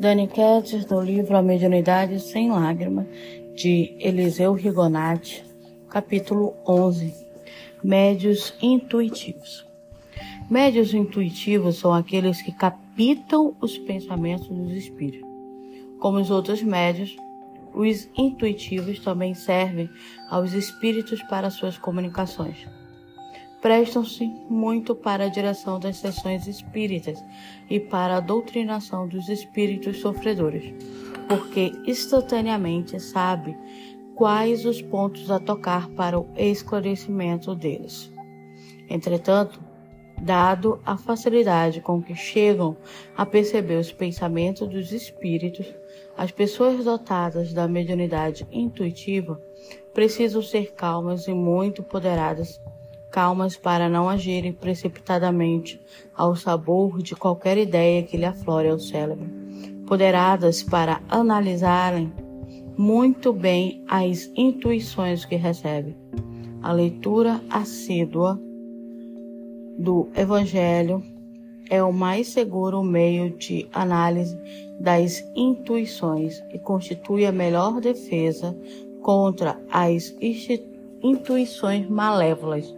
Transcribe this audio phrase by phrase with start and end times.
[0.00, 3.04] Dani Ketzer, do livro A Mediunidade Sem Lágrima,
[3.56, 5.44] de Eliseu Rigonati,
[5.90, 7.12] capítulo 11.
[7.82, 9.66] Médios intuitivos.
[10.48, 15.28] Médios intuitivos são aqueles que captam os pensamentos dos espíritos.
[15.98, 17.16] Como os outros médios,
[17.74, 19.90] os intuitivos também servem
[20.30, 22.77] aos espíritos para suas comunicações
[23.60, 27.22] prestam-se muito para a direção das sessões espíritas
[27.68, 30.72] e para a doutrinação dos espíritos sofredores,
[31.28, 33.56] porque instantaneamente sabe
[34.14, 38.12] quais os pontos a tocar para o esclarecimento deles.
[38.88, 39.60] Entretanto,
[40.20, 42.76] dado a facilidade com que chegam
[43.16, 45.72] a perceber os pensamentos dos espíritos,
[46.16, 49.40] as pessoas dotadas da mediunidade intuitiva
[49.94, 52.60] precisam ser calmas e muito poderadas
[53.10, 55.80] calmas para não agirem precipitadamente
[56.14, 59.26] ao sabor de qualquer ideia que lhe aflore ao cérebro,
[59.86, 62.12] poderadas para analisarem
[62.76, 65.96] muito bem as intuições que recebem.
[66.62, 68.40] A leitura assídua
[69.78, 71.02] do Evangelho
[71.70, 74.38] é o mais seguro meio de análise
[74.80, 78.56] das intuições e constitui a melhor defesa
[79.02, 80.14] contra as
[81.02, 82.74] intuições malévolas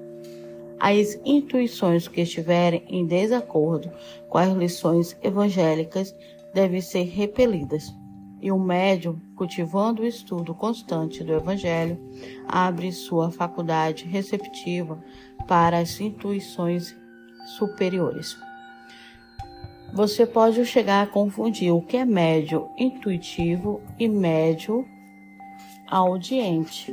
[0.81, 3.93] as intuições que estiverem em desacordo
[4.29, 6.15] com as lições evangélicas
[6.55, 7.95] devem ser repelidas.
[8.41, 12.01] E o médium, cultivando o estudo constante do Evangelho,
[12.49, 14.99] abre sua faculdade receptiva
[15.47, 16.97] para as intuições
[17.59, 18.35] superiores.
[19.93, 24.87] Você pode chegar a confundir o que é médio intuitivo e médio
[25.87, 26.91] audiente,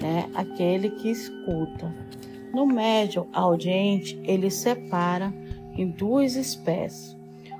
[0.00, 0.28] né?
[0.34, 1.94] Aquele que escuta.
[2.52, 5.32] No médio audiente, ele separa
[5.74, 7.16] em duas espécies.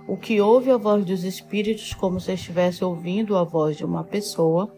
[0.06, 4.04] O que ouve a voz dos espíritos como se estivesse ouvindo a voz de uma
[4.04, 4.70] pessoa,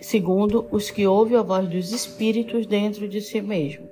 [0.00, 3.88] segundo os que ouvem a voz dos espíritos dentro de si mesmo.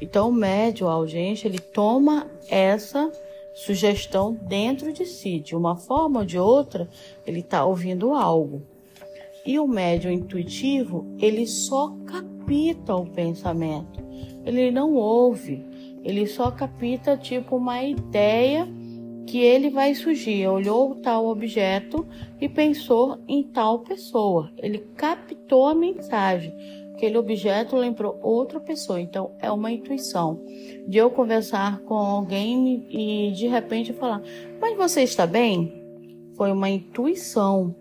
[0.00, 3.12] Então, o médio audiente, ele toma essa
[3.54, 6.88] sugestão dentro de si, de uma forma ou de outra,
[7.24, 8.62] ele está ouvindo algo.
[9.48, 14.08] E o médio intuitivo, ele só capta o pensamento
[14.44, 15.62] ele não ouve,
[16.02, 18.66] ele só capta tipo uma ideia
[19.26, 20.46] que ele vai surgir.
[20.46, 22.06] Olhou tal objeto
[22.40, 24.50] e pensou em tal pessoa.
[24.56, 26.54] Ele captou a mensagem.
[26.94, 29.00] Aquele objeto lembrou outra pessoa.
[29.00, 30.42] Então é uma intuição
[30.86, 34.22] de eu conversar com alguém e de repente falar:
[34.58, 35.74] Mas você está bem?
[36.36, 37.74] Foi uma intuição.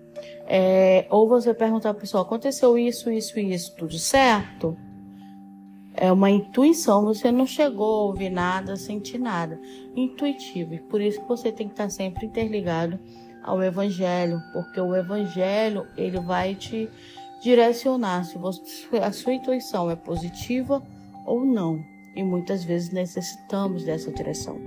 [0.45, 4.77] É, ou você perguntar à pessoa: Aconteceu isso, isso e isso, tudo certo?
[5.97, 9.59] é uma intuição, você não chegou a ouvir nada, sentir nada.
[9.95, 10.75] Intuitivo.
[10.75, 12.99] E por isso que você tem que estar sempre interligado
[13.43, 16.87] ao evangelho, porque o evangelho, ele vai te
[17.41, 18.63] direcionar se você,
[19.01, 20.83] a sua intuição é positiva
[21.25, 21.83] ou não.
[22.15, 24.59] E muitas vezes necessitamos dessa direção.